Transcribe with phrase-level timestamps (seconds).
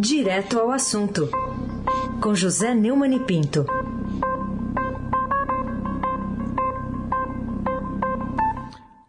[0.00, 1.28] Direto ao assunto,
[2.22, 3.66] com José Neumann e Pinto.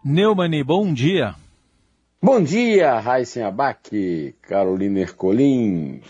[0.03, 1.35] Neumann, bom dia.
[2.19, 6.01] Bom dia, Raíssen Abac, Carolina Ercolim.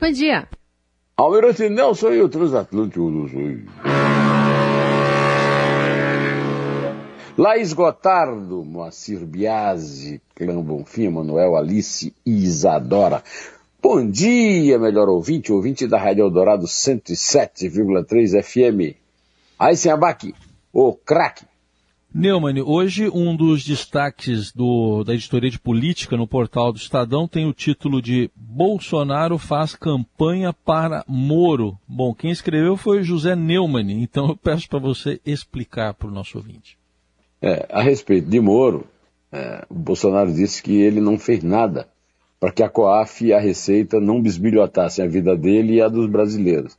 [0.00, 0.48] Bom dia.
[1.14, 3.64] Almirante Nelson e o Transatlântico do Sul.
[7.36, 13.22] Laís Gotardo, Moacir Biasi, Clã Bonfim, Manuel Alice e Isadora.
[13.80, 18.96] Bom dia, melhor ouvinte, ouvinte da Rádio Eldorado 107,3 FM.
[19.56, 20.34] Aí sem abaque,
[20.72, 21.44] o craque.
[22.12, 27.46] Neumann, hoje um dos destaques do, da editoria de política no portal do Estadão tem
[27.46, 31.78] o título de Bolsonaro faz campanha para Moro.
[31.86, 36.36] Bom, quem escreveu foi José Neumann, então eu peço para você explicar para o nosso
[36.36, 36.76] ouvinte.
[37.40, 38.88] É, a respeito de Moro,
[39.30, 41.86] é, o Bolsonaro disse que ele não fez nada
[42.40, 46.08] para que a COAF e a Receita não bisbilhotassem a vida dele e a dos
[46.08, 46.78] brasileiros.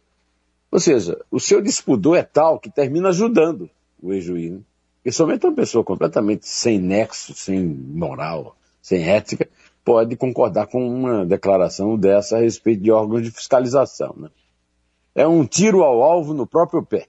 [0.72, 3.70] Ou seja, o seu despudor é tal que termina ajudando
[4.02, 4.52] o ex-juiz.
[4.52, 4.59] Né?
[5.03, 9.50] E somente uma pessoa completamente sem nexo, sem moral, sem ética,
[9.83, 14.14] pode concordar com uma declaração dessa a respeito de órgãos de fiscalização.
[14.17, 14.30] Né?
[15.16, 17.08] É um tiro ao alvo no próprio pé.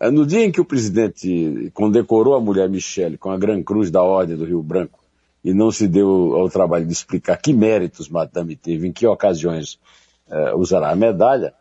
[0.00, 3.90] É, no dia em que o presidente condecorou a mulher Michele com a Gran Cruz
[3.90, 5.03] da Ordem do Rio Branco
[5.44, 9.78] e não se deu ao trabalho de explicar que méritos Madame teve, em que ocasiões
[10.26, 11.54] é, usará a medalha,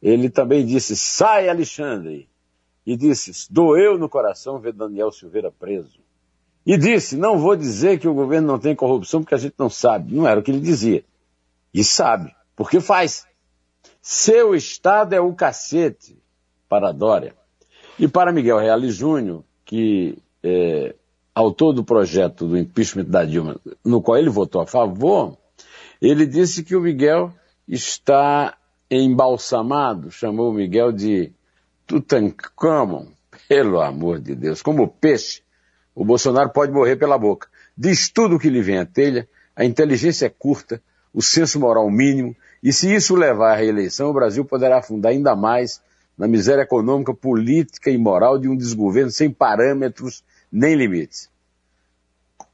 [0.00, 2.28] ele também disse, sai Alexandre!
[2.86, 5.98] E disse, doeu no coração ver Daniel Silveira preso.
[6.66, 9.70] E disse, não vou dizer que o governo não tem corrupção porque a gente não
[9.70, 10.14] sabe.
[10.14, 11.02] Não era o que ele dizia.
[11.72, 13.26] E sabe, porque faz.
[14.02, 16.16] Seu Estado é o cacete
[16.68, 17.34] para Dória.
[17.98, 20.94] E para Miguel Reale Júnior, que é
[21.34, 25.36] autor do projeto do impeachment da Dilma, no qual ele votou a favor,
[26.00, 27.32] ele disse que o Miguel
[27.66, 28.56] está
[28.90, 31.32] embalsamado, chamou o Miguel de
[31.86, 33.06] Tutankhamon,
[33.48, 35.42] pelo amor de Deus, como peixe.
[35.94, 37.48] O Bolsonaro pode morrer pela boca.
[37.76, 40.80] Diz tudo o que lhe vem à telha, a inteligência é curta,
[41.12, 45.36] o senso moral mínimo, e se isso levar à reeleição, o Brasil poderá afundar ainda
[45.36, 45.80] mais
[46.16, 50.22] na miséria econômica, política e moral de um desgoverno sem parâmetros
[50.54, 51.28] nem limites.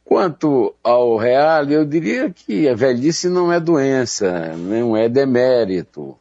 [0.03, 6.17] Quanto ao real, eu diria que a velhice não é doença, não é demérito.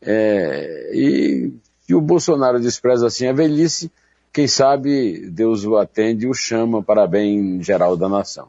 [0.00, 3.92] É, e se o Bolsonaro despreza assim a velhice,
[4.32, 8.48] quem sabe Deus o atende e o chama para bem geral da nação.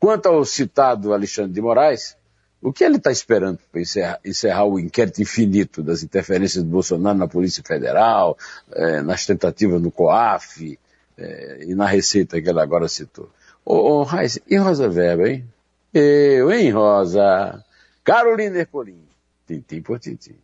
[0.00, 2.16] Quanto ao citado Alexandre de Moraes,
[2.60, 7.16] o que ele está esperando para encerrar, encerrar, o inquérito infinito das interferências do Bolsonaro
[7.16, 8.36] na Polícia Federal,
[8.72, 10.78] é, nas tentativas no COAF
[11.18, 13.28] é, e na Receita que ele agora citou?
[13.64, 15.44] Ô, ô Raiz, e Rosa Weber, hein?
[15.92, 17.62] Eu, hein, Rosa?
[18.04, 19.02] Carolina Ercolim.
[19.46, 20.36] Tintim por tintim.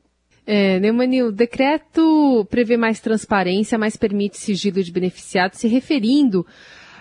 [0.46, 6.46] É, Neumani, o decreto prevê mais transparência, mas permite sigilo de beneficiados, se referindo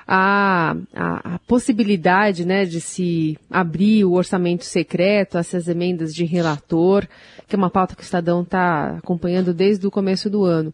[0.07, 7.05] a, a, a, possibilidade né, de se abrir o orçamento secreto, essas emendas de relator,
[7.47, 10.73] que é uma pauta que o Estadão está acompanhando desde o começo do ano.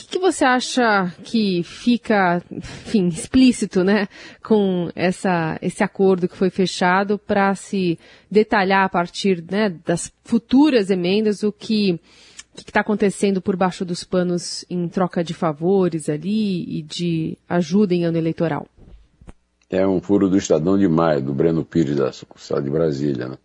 [0.00, 4.08] Que, que, você acha que fica, enfim, explícito, né,
[4.42, 7.98] com essa, esse acordo que foi fechado para se
[8.30, 12.00] detalhar a partir né, das futuras emendas o que
[12.52, 17.38] o que está acontecendo por baixo dos panos em troca de favores ali e de
[17.48, 18.66] ajuda em ano eleitoral?
[19.68, 23.28] É um furo do Estadão de Maio, do Breno Pires, da sucursal de Brasília.
[23.28, 23.38] Né?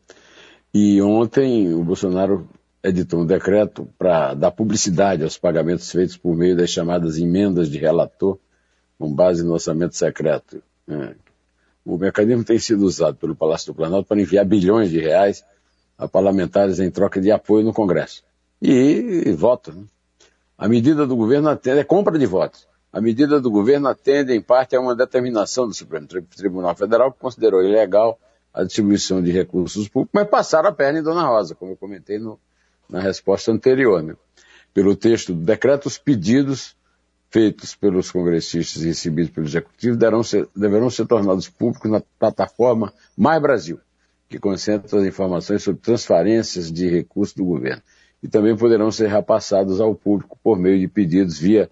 [0.73, 2.49] E ontem o Bolsonaro
[2.85, 7.79] editou um decreto para dar publicidade aos pagamentos feitos por meio das chamadas emendas de
[7.79, 8.37] relator,
[8.99, 10.61] com base no orçamento secreto.
[10.87, 11.15] Né?
[11.83, 15.43] O mecanismo tem sido usado pelo Palácio do Planalto para enviar bilhões de reais
[15.97, 18.23] a parlamentares em troca de apoio no Congresso
[18.61, 19.71] e, voto.
[19.71, 19.83] Né?
[20.57, 22.67] A medida do governo atende, é compra de votos.
[22.93, 27.19] A medida do governo atende, em parte, a uma determinação do Supremo Tribunal Federal que
[27.19, 28.17] considerou ilegal
[28.53, 32.17] a distribuição de recursos públicos, mas passaram a perna em Dona Rosa, como eu comentei
[32.17, 32.39] no,
[32.89, 34.01] na resposta anterior.
[34.01, 34.15] Né?
[34.73, 36.75] Pelo texto do decreto, os pedidos
[37.29, 42.93] feitos pelos congressistas e recebidos pelo Executivo deverão ser, deverão ser tornados públicos na plataforma
[43.17, 43.79] Mais Brasil,
[44.29, 47.81] que concentra as informações sobre transferências de recursos do governo
[48.23, 51.69] e também poderão ser repassados ao público por meio de pedidos via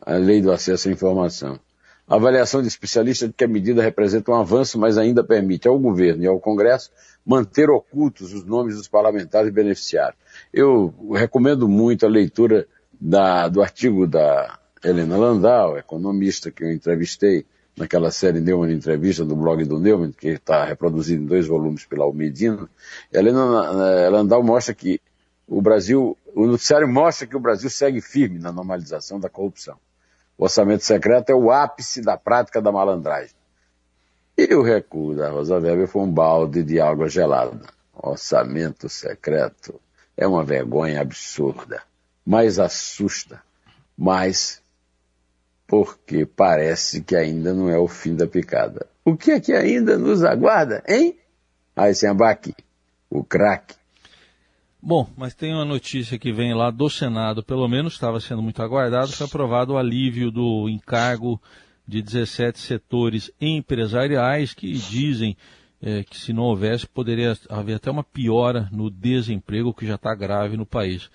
[0.00, 1.60] a lei do acesso à informação.
[2.08, 5.76] A avaliação de especialistas de que a medida representa um avanço, mas ainda permite ao
[5.76, 6.90] governo e ao Congresso
[7.24, 10.16] manter ocultos os nomes dos parlamentares beneficiários.
[10.52, 12.68] Eu recomendo muito a leitura
[13.00, 17.44] da, do artigo da Helena Landau, economista que eu entrevistei
[17.76, 22.04] naquela série Neumann Entrevista do blog do Neumann, que está reproduzido em dois volumes pela
[22.04, 22.68] Almedina,
[23.12, 23.44] Helena
[24.08, 25.00] Landau mostra que
[25.46, 29.76] o Brasil, o noticiário mostra que o Brasil segue firme na normalização da corrupção.
[30.38, 33.34] O orçamento secreto é o ápice da prática da malandragem.
[34.36, 37.60] E o recuo da Rosa Weber foi um balde de água gelada.
[37.94, 39.80] Orçamento secreto
[40.16, 41.82] é uma vergonha absurda,
[42.24, 43.42] mas assusta,
[43.96, 44.60] mas
[45.66, 48.86] porque parece que ainda não é o fim da picada.
[49.04, 51.18] O que é que ainda nos aguarda, hein?
[51.76, 52.54] Eisenbach,
[53.10, 53.74] o craque.
[54.80, 58.62] Bom, mas tem uma notícia que vem lá do Senado, pelo menos estava sendo muito
[58.62, 61.40] aguardado, foi aprovado o alívio do encargo
[61.86, 65.36] de 17 setores empresariais que dizem
[65.80, 70.14] é, que se não houvesse poderia haver até uma piora no desemprego que já está
[70.14, 71.10] grave no país.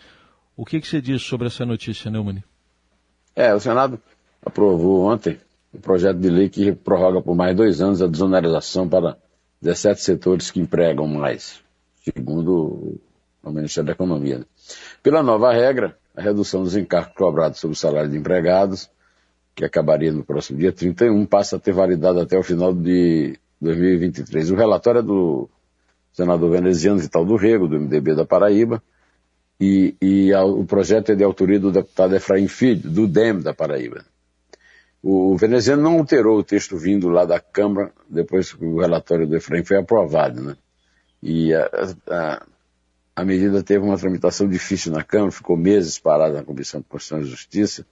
[0.56, 2.44] O que, que você diz sobre essa notícia, Neumann?
[3.36, 4.00] É, o Senado
[4.46, 5.40] aprovou ontem
[5.74, 9.18] o projeto de lei que prorroga por mais dois anos a desoneração para
[9.62, 11.62] 17 setores que empregam mais,
[12.04, 13.00] segundo
[13.44, 14.40] o Ministério da Economia.
[14.40, 14.46] Né?
[15.02, 18.90] Pela nova regra, a redução dos encargos cobrados sobre o salário de empregados,
[19.56, 24.52] que acabaria no próximo dia 31, passa a ter validade até o final de 2023.
[24.52, 25.50] O relatório é do
[26.14, 28.82] senador veneziano Vital do Rego, do MDB da Paraíba,
[29.60, 33.54] e, e a, o projeto é de autoria do deputado Efraim Filho, do DEM da
[33.54, 34.04] Paraíba.
[35.04, 39.36] O veneziano não alterou o texto vindo lá da Câmara, depois que o relatório do
[39.36, 40.56] Efraim foi aprovado, né?
[41.24, 41.70] E a,
[42.08, 42.46] a,
[43.16, 47.22] a medida teve uma tramitação difícil na Câmara, ficou meses parada na Comissão de Constituição
[47.26, 47.86] e Justiça,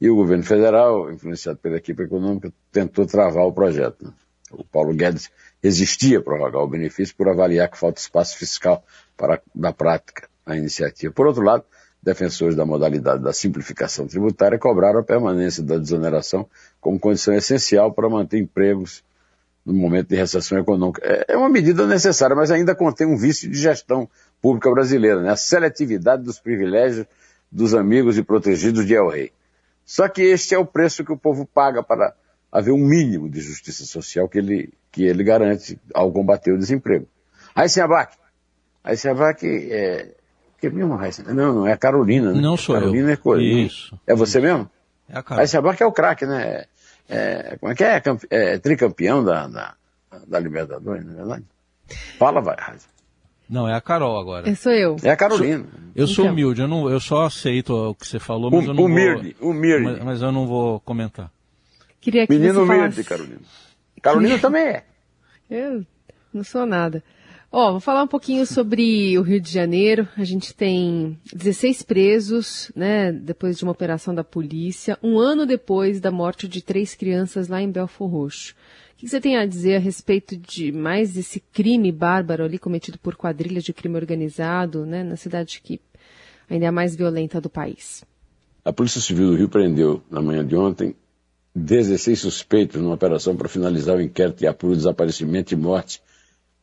[0.00, 4.06] e o governo federal, influenciado pela equipe econômica, tentou travar o projeto.
[4.06, 4.12] Né?
[4.50, 5.30] O Paulo Guedes
[5.62, 8.84] resistia a prorrogar o benefício por avaliar que falta espaço fiscal
[9.16, 11.12] para dar prática à iniciativa.
[11.12, 11.64] Por outro lado,
[12.02, 16.48] defensores da modalidade da simplificação tributária cobraram a permanência da desoneração
[16.80, 19.04] como condição essencial para manter empregos
[19.64, 21.02] no momento de recessão econômica.
[21.04, 24.08] É, é uma medida necessária, mas ainda contém um vício de gestão
[24.40, 25.30] pública brasileira, né?
[25.30, 27.06] a seletividade dos privilégios
[27.50, 29.32] dos amigos e protegidos de El Rei.
[29.84, 32.14] Só que este é o preço que o povo paga para
[32.50, 37.06] haver um mínimo de justiça social que ele, que ele garante ao combater o desemprego.
[37.54, 38.16] Aí se abaque.
[38.84, 40.14] Aí se abaque é,
[40.60, 40.98] que mesmo,
[41.28, 42.40] Não, não, é a Carolina, né?
[42.40, 43.14] Não sou Carolina eu.
[43.14, 43.42] é coisa.
[43.42, 43.98] Isso.
[44.06, 44.46] É você isso.
[44.46, 44.70] mesmo?
[45.08, 45.42] É a Carolina.
[45.42, 46.66] Aí Sabá que é o craque, né?
[47.08, 48.02] É, como é que é?
[48.30, 49.74] É, é tricampeão da, da,
[50.28, 51.44] da, Libertadores, não é verdade?
[52.18, 52.56] Fala, vai,
[53.50, 54.48] Não, é a Carol agora.
[54.48, 54.96] É, sou eu.
[55.02, 55.66] É a Carolina.
[55.92, 56.32] Eu sou então.
[56.32, 59.36] humilde, eu, não, eu só aceito o que você falou, mas um, eu não humilde,
[59.40, 59.50] vou...
[59.50, 61.32] Humilde, mas, mas, eu não vou comentar.
[62.00, 63.04] Queria que Menino você humilde, falasse...
[63.04, 63.40] Carolina.
[64.00, 64.84] Carolina também é.
[65.50, 65.84] Eu
[66.32, 67.02] não sou nada.
[67.52, 70.06] Ó, oh, vou falar um pouquinho sobre o Rio de Janeiro.
[70.16, 76.00] A gente tem 16 presos, né, depois de uma operação da polícia, um ano depois
[76.00, 78.54] da morte de três crianças lá em Belfor Roxo.
[78.92, 83.00] O que você tem a dizer a respeito de mais esse crime bárbaro ali cometido
[83.00, 85.80] por quadrilhas de crime organizado, né, na cidade que
[86.48, 88.04] ainda é a mais violenta do país?
[88.64, 90.94] A Polícia Civil do Rio prendeu, na manhã de ontem,
[91.56, 96.00] 16 suspeitos numa operação para finalizar o inquérito e apuro desaparecimento e morte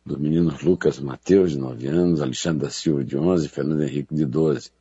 [0.08, 4.26] dos meninos Lucas Mateus, de 9 anos, Alexandre da Silva, de 11, Fernando Henrique, de
[4.26, 4.72] 12.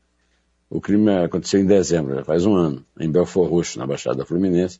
[0.71, 4.79] O crime aconteceu em dezembro, já faz um ano, em Belfor Roxo, na Baixada Fluminense,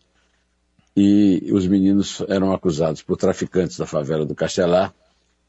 [0.97, 4.95] e os meninos eram acusados por traficantes da favela do Castelar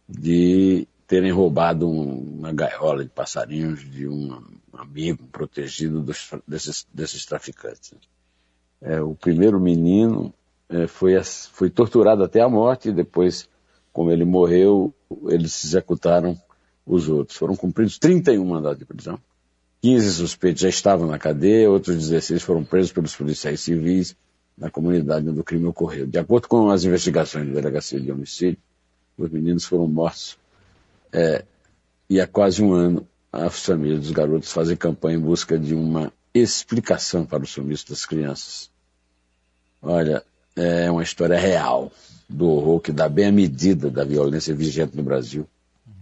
[0.09, 4.37] de terem roubado uma gaiola de passarinhos de um
[4.73, 7.93] amigo protegido dos, desses, desses traficantes.
[8.81, 10.33] É, o primeiro menino
[10.69, 11.13] é, foi,
[11.51, 13.49] foi torturado até a morte e depois
[13.97, 14.93] como ele morreu,
[15.27, 16.39] eles executaram
[16.85, 17.35] os outros.
[17.35, 19.19] Foram cumpridos 31 mandados de prisão.
[19.81, 24.15] 15 suspeitos já estavam na cadeia, outros 16 foram presos pelos policiais civis
[24.55, 26.05] na comunidade onde o crime ocorreu.
[26.05, 28.59] De acordo com as investigações da Delegacia de Homicídio,
[29.17, 30.37] os meninos foram mortos
[31.11, 31.43] é,
[32.07, 36.13] e há quase um ano as famílias dos garotos fazem campanha em busca de uma
[36.35, 38.69] explicação para o sumiço das crianças.
[39.81, 40.23] Olha,
[40.55, 41.91] é uma história real
[42.29, 45.47] do horror que dá bem a medida da violência vigente no Brasil,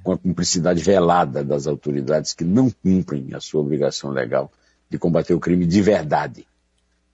[0.03, 4.51] com a cumplicidade velada das autoridades que não cumprem a sua obrigação legal
[4.89, 6.47] de combater o crime de verdade.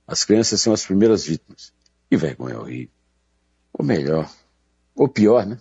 [0.08, 1.74] As crianças são as primeiras vítimas.
[2.10, 2.94] Que vergonha horrível.
[3.74, 4.30] Ou melhor,
[4.96, 5.58] ou pior, né?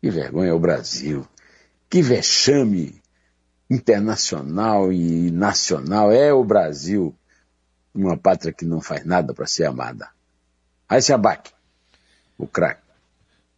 [0.00, 1.26] Que vergonha é o Brasil.
[1.90, 3.02] Que vexame
[3.68, 7.14] internacional e nacional é o Brasil,
[7.94, 10.08] uma pátria que não faz nada para ser amada.
[10.88, 11.50] Aí se abaque
[12.38, 12.88] o craque.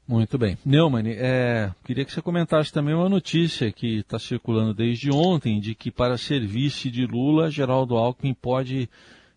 [0.08, 0.58] Muito bem.
[0.64, 5.72] Neumann, é, queria que você comentasse também uma notícia que está circulando desde ontem, de
[5.72, 8.90] que para ser vice de Lula, Geraldo Alckmin pode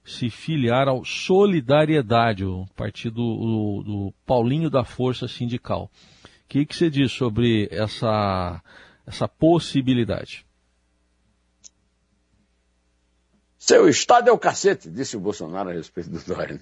[0.03, 5.91] se filiar ao Solidariedade, o partido do, do Paulinho da Força Sindical.
[6.23, 8.59] O que, que você diz sobre essa,
[9.05, 10.43] essa possibilidade?
[13.59, 16.59] Seu Estado é o cacete, disse o Bolsonaro a respeito do Dória.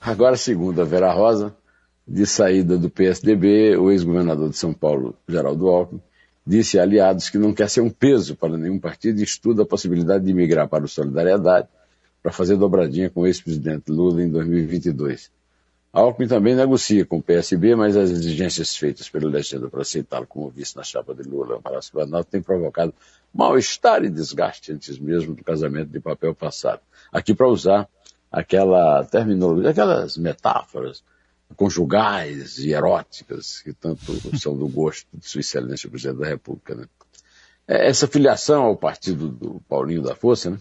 [0.00, 1.56] Agora, segundo a Vera Rosa,
[2.12, 6.02] de saída do PSDB, o ex-governador de São Paulo, Geraldo Alckmin,
[6.46, 9.66] disse a aliados que não quer ser um peso para nenhum partido e estuda a
[9.66, 11.68] possibilidade de migrar para o Solidariedade
[12.22, 15.30] para fazer dobradinha com o ex-presidente Lula em 2022.
[15.90, 20.50] Alckmin também negocia com o PSB, mas as exigências feitas pelo legenda para aceitá-lo como
[20.50, 22.92] vice na chapa de Lula no Palácio Planalto têm provocado
[23.32, 26.82] mal-estar e desgaste antes mesmo do casamento de papel passado.
[27.10, 27.88] Aqui para usar
[28.30, 31.02] aquela terminologia, aquelas metáforas
[31.56, 36.74] conjugais e eróticas que tanto são do gosto de Sua Excelência o Presidente da República.
[36.74, 36.86] Né?
[37.66, 40.58] É, essa filiação ao partido do Paulinho da Força né,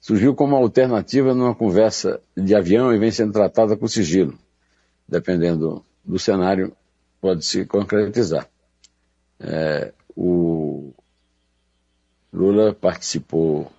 [0.00, 4.38] surgiu como alternativa numa conversa de avião e vem sendo tratada com sigilo
[5.08, 6.76] dependendo do cenário,
[7.20, 8.46] pode se concretizar.
[9.40, 10.92] É, o
[12.32, 13.72] Lula participou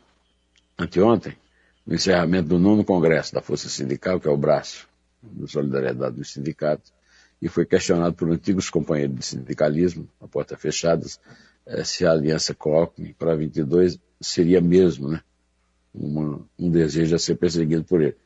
[0.77, 1.37] anteontem
[1.85, 4.88] no encerramento do nono congresso da Força Sindical, que é o braço
[5.21, 6.93] da solidariedade dos sindicatos,
[7.41, 11.05] e foi questionado por antigos companheiros de sindicalismo, a porta fechada,
[11.65, 15.21] é, se a aliança Cockney para 22 seria mesmo né,
[15.93, 18.17] uma, um desejo a ser perseguido por ele.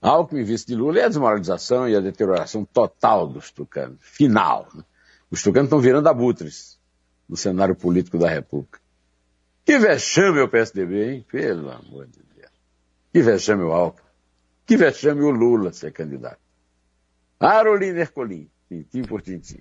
[0.00, 3.98] Alckmin, vice de Lula, é a desmoralização e a deterioração total dos tucanos.
[4.00, 4.68] Final.
[4.74, 4.82] Né?
[5.30, 6.78] Os tucanos estão virando abutres
[7.28, 8.80] no cenário político da República.
[9.64, 11.26] Que vexame o PSDB, hein?
[11.30, 12.50] Pelo amor de Deus.
[13.12, 14.11] Que vexame o Alckmin.
[14.72, 16.40] Que vexame o Lula ser candidato.
[17.38, 19.60] Arolina Ercolim, tintim por tintim.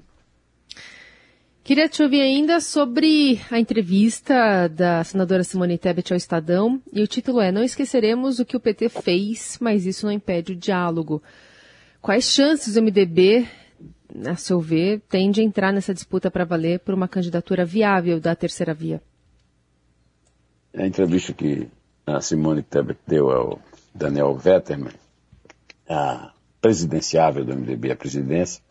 [1.62, 6.82] Queria te ouvir ainda sobre a entrevista da senadora Simone Tebet ao Estadão.
[6.94, 10.54] E o título é Não esqueceremos o que o PT fez, mas isso não impede
[10.54, 11.22] o diálogo.
[12.02, 13.46] Quais chances o MDB,
[14.26, 18.34] a seu ver, tem de entrar nessa disputa para valer por uma candidatura viável da
[18.34, 19.02] terceira via?
[20.74, 21.68] A entrevista que
[22.06, 23.62] a Simone Tebet deu ao
[23.94, 25.01] Daniel Vetterman,
[25.92, 28.64] a presidenciável do MDB, a presidência,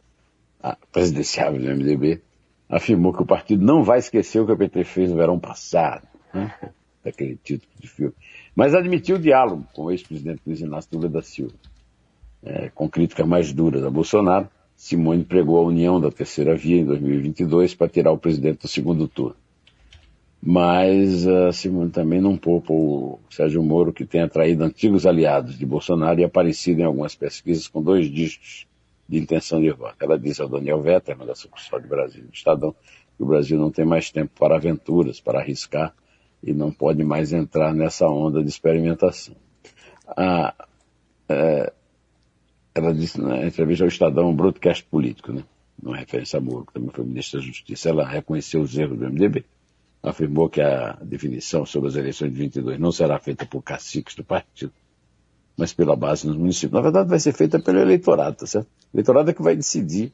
[0.63, 2.23] a presidenciável do MDB,
[2.69, 6.07] afirmou que o partido não vai esquecer o que o PT fez no verão passado,
[6.33, 6.55] né?
[7.03, 8.15] daquele título de filme,
[8.55, 11.55] mas admitiu o diálogo com o ex-presidente Luiz Inácio Lula da Silva.
[12.43, 16.85] É, com críticas mais duras a Bolsonaro, Simone pregou a união da terceira via em
[16.85, 19.37] 2022 para tirar o presidente do segundo turno.
[20.43, 25.67] Mas a Simone também não poupa o Sérgio Moro, que tem atraído antigos aliados de
[25.67, 28.67] Bolsonaro e aparecido em algumas pesquisas com dois dígitos
[29.07, 29.97] de intenção de voto.
[30.01, 32.75] Ela disse ao Daniel Vetterman, da sucursal de Brasil do Estadão,
[33.17, 35.95] que o Brasil não tem mais tempo para aventuras, para arriscar,
[36.43, 39.37] e não pode mais entrar nessa onda de experimentação.
[40.17, 40.55] Ah,
[41.29, 41.71] é,
[42.75, 45.45] ela disse na entrevista ao Estadão, um broadcast político, né?
[45.83, 49.05] Não referência a Moro, que também foi ministro da Justiça, ela reconheceu os erros do
[49.05, 49.45] MDB,
[50.03, 54.25] afirmou que a definição sobre as eleições de 22 não será feita por caciques do
[54.25, 54.73] partido,
[55.57, 56.73] mas pela base nos municípios.
[56.73, 58.67] Na verdade, vai ser feita pelo eleitorado, tá certo?
[58.93, 60.13] O eleitorado é que vai decidir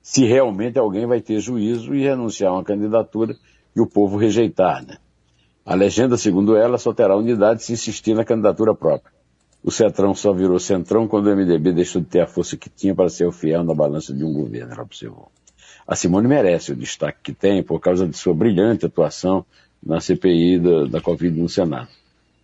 [0.00, 3.36] se realmente alguém vai ter juízo e renunciar a uma candidatura
[3.74, 4.96] e o povo rejeitar, né?
[5.64, 9.12] A legenda, segundo ela, só terá unidade se insistir na candidatura própria.
[9.64, 12.94] O Centrão só virou Centrão quando o MDB deixou de ter a força que tinha
[12.94, 15.28] para ser o fiel na balança de um governo, ela observou.
[15.86, 19.44] A Simone merece o destaque que tem por causa de sua brilhante atuação
[19.82, 21.88] na CPI da, da Covid no Senado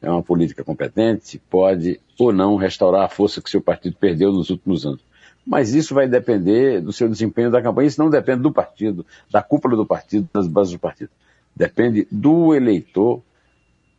[0.02, 4.50] é uma política competente, pode ou não restaurar a força que seu partido perdeu nos
[4.50, 5.00] últimos anos.
[5.46, 7.86] Mas isso vai depender do seu desempenho da campanha.
[7.86, 11.10] Isso não depende do partido, da cúpula do partido, das bases do partido.
[11.54, 13.22] Depende do eleitor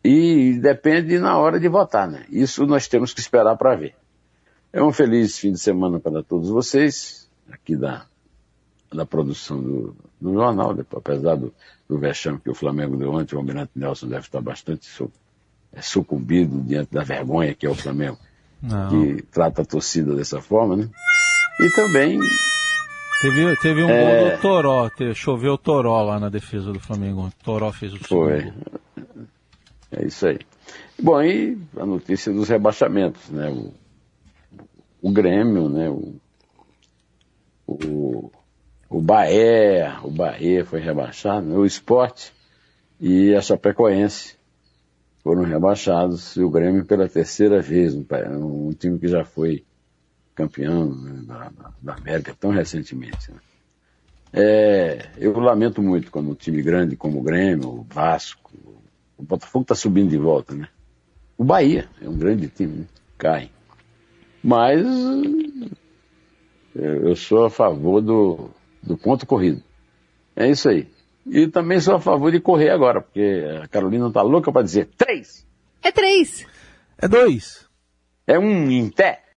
[0.03, 2.25] e depende na hora de votar, né?
[2.29, 3.95] Isso nós temos que esperar para ver.
[4.71, 8.05] É um feliz fim de semana para todos vocês, aqui da,
[8.93, 11.53] da produção do, do jornal, apesar do,
[11.87, 14.87] do vexame que o Flamengo deu ontem, o Almirante Nelson deve estar bastante
[15.73, 18.17] é sucumbido diante da vergonha que é o Flamengo,
[18.61, 18.89] Não.
[18.89, 20.89] que trata a torcida dessa forma, né?
[21.59, 22.19] E também.
[23.21, 24.19] Teve, teve um é...
[24.19, 27.21] gol do Toró, choveu o Toró lá na defesa do Flamengo.
[27.21, 28.41] O Toró fez o Foi.
[28.41, 28.89] Segundo.
[29.91, 30.39] É isso aí.
[31.01, 33.49] Bom, e a notícia dos rebaixamentos, né?
[33.49, 33.73] O,
[35.01, 35.89] o Grêmio, né?
[35.89, 36.15] O,
[37.67, 38.31] o,
[38.93, 42.31] o Bahia, o Bahia foi rebaixado, o Esporte
[43.01, 44.35] e a Chapecoense
[45.23, 49.65] foram rebaixados e o Grêmio pela terceira vez, um, time que já foi
[50.35, 53.31] campeão né, da, da, América tão recentemente.
[53.31, 53.37] Né?
[54.31, 58.51] É, eu lamento muito quando um time grande como o Grêmio, o Vasco,
[59.17, 60.67] o Botafogo está subindo de volta, né?
[61.35, 62.85] O Bahia é um grande time, né?
[63.17, 63.49] cai.
[64.43, 64.85] Mas
[66.75, 68.51] eu sou a favor do,
[68.83, 69.63] do ponto corrido.
[70.35, 70.87] É isso aí.
[71.25, 74.89] E também sou a favor de correr agora, porque a Carolina tá louca para dizer
[74.97, 75.45] três.
[75.81, 76.45] É três.
[76.97, 77.65] É dois.
[78.27, 79.22] É um em pé.